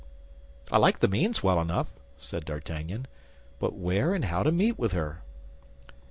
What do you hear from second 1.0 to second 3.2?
means well enough," said D'Artagnan,